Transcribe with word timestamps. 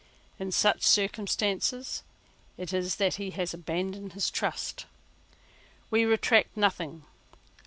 In 0.39 0.51
such 0.51 0.81
circumstances 0.81 2.01
it 2.57 2.73
is 2.73 2.95
that 2.95 3.17
he 3.17 3.29
has 3.37 3.53
abandoned 3.53 4.13
his 4.13 4.31
trust. 4.31 4.87
We 5.91 6.05
retract 6.05 6.57
nothing. 6.57 7.05